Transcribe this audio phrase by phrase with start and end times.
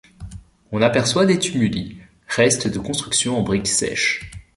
[0.71, 4.31] On aperçoit des tumuli, restes de constructions en briques sèches.